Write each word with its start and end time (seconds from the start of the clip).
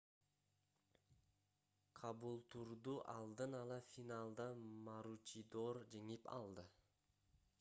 кабултурду 1.99 2.95
алдын 3.15 3.53
ала 3.59 3.77
финалда 3.91 4.47
маручидор 4.89 5.81
жеңип 5.97 6.29
алды 6.41 6.67